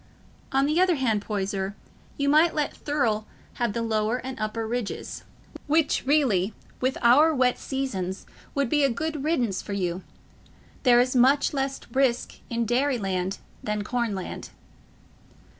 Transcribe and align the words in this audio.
On 0.51 0.65
the 0.65 0.81
other 0.81 0.95
hand, 0.95 1.21
Poyser, 1.21 1.75
you 2.17 2.27
might 2.27 2.55
let 2.55 2.75
Thurle 2.75 3.27
have 3.61 3.73
the 3.73 3.83
Lower 3.83 4.17
and 4.17 4.35
Upper 4.39 4.67
Ridges, 4.67 5.23
which 5.67 6.07
really, 6.07 6.55
with 6.79 6.97
our 7.03 7.35
wet 7.35 7.59
seasons, 7.59 8.25
would 8.55 8.67
be 8.67 8.83
a 8.83 8.89
good 8.89 9.23
riddance 9.23 9.61
for 9.61 9.73
you. 9.73 10.01
There 10.81 10.99
is 10.99 11.15
much 11.15 11.53
less 11.53 11.79
risk 11.91 12.37
in 12.49 12.65
dairy 12.65 12.97
land 12.97 13.37
than 13.61 13.83
corn 13.83 14.15
land." 14.15 14.49